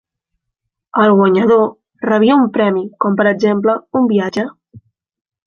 [1.03, 1.61] El guanyador
[2.13, 4.49] rebia un premi com per exemple un viatge.